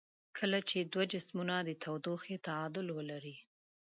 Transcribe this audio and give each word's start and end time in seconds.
کله 0.37 0.59
چې 0.69 0.77
دوه 0.93 1.03
جسمونه 1.13 1.55
د 1.67 1.69
تودوخې 1.83 2.35
تعادل 2.47 2.87
ولري. 2.97 3.35